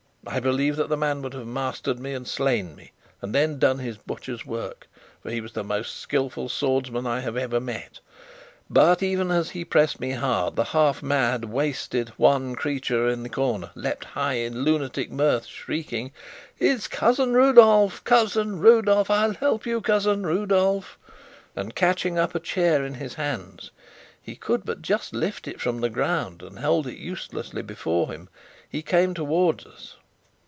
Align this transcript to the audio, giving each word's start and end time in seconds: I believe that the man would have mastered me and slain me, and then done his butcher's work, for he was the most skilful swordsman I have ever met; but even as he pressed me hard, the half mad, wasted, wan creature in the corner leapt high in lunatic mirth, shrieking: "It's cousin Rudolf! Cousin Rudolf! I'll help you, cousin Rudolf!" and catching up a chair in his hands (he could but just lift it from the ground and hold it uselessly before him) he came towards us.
I 0.27 0.39
believe 0.39 0.75
that 0.75 0.87
the 0.89 0.97
man 0.97 1.23
would 1.23 1.33
have 1.33 1.47
mastered 1.47 1.97
me 1.99 2.13
and 2.13 2.27
slain 2.27 2.75
me, 2.75 2.91
and 3.23 3.33
then 3.33 3.57
done 3.57 3.79
his 3.79 3.97
butcher's 3.97 4.45
work, 4.45 4.87
for 5.23 5.31
he 5.31 5.41
was 5.41 5.53
the 5.53 5.63
most 5.63 5.97
skilful 5.99 6.47
swordsman 6.47 7.07
I 7.07 7.21
have 7.21 7.35
ever 7.35 7.59
met; 7.59 8.01
but 8.69 9.01
even 9.01 9.31
as 9.31 9.49
he 9.49 9.65
pressed 9.65 9.99
me 9.99 10.11
hard, 10.11 10.55
the 10.57 10.63
half 10.65 11.01
mad, 11.01 11.45
wasted, 11.45 12.11
wan 12.19 12.55
creature 12.55 13.09
in 13.09 13.23
the 13.23 13.29
corner 13.29 13.71
leapt 13.73 14.05
high 14.05 14.35
in 14.35 14.61
lunatic 14.61 15.11
mirth, 15.11 15.47
shrieking: 15.47 16.11
"It's 16.59 16.87
cousin 16.87 17.33
Rudolf! 17.33 18.03
Cousin 18.03 18.59
Rudolf! 18.59 19.09
I'll 19.09 19.33
help 19.33 19.65
you, 19.65 19.81
cousin 19.81 20.23
Rudolf!" 20.23 20.99
and 21.55 21.73
catching 21.73 22.19
up 22.19 22.35
a 22.35 22.39
chair 22.39 22.85
in 22.85 22.93
his 22.93 23.15
hands 23.15 23.71
(he 24.21 24.35
could 24.35 24.65
but 24.65 24.83
just 24.83 25.13
lift 25.13 25.47
it 25.47 25.59
from 25.59 25.81
the 25.81 25.89
ground 25.89 26.43
and 26.43 26.59
hold 26.59 26.85
it 26.85 26.99
uselessly 26.99 27.63
before 27.63 28.11
him) 28.13 28.29
he 28.69 28.83
came 28.83 29.15
towards 29.15 29.65
us. 29.65 29.95